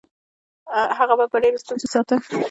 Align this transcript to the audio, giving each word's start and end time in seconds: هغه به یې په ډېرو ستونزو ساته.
هغه 0.97 1.13
به 1.19 1.23
یې 1.25 1.31
په 1.31 1.37
ډېرو 1.43 1.61
ستونزو 1.63 1.87
ساته. 1.93 2.15